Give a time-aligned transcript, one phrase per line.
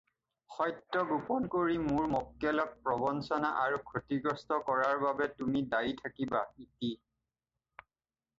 [0.53, 6.93] সত্য গোপন কৰি মোৰ মোক্কেলক প্ৰবঞ্চনা আৰু ক্ষতিগ্ৰস্ত কৰাৰ বাবে তুমি দায়ী থাকিবা ইতি।